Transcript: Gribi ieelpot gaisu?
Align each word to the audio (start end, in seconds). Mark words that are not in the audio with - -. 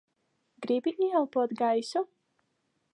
Gribi 0.65 0.91
ieelpot 1.07 1.55
gaisu? 1.63 2.07